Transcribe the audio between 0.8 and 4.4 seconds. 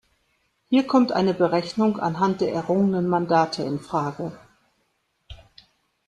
kommt eine Berechnung anhand der errungenen Mandate in Frage.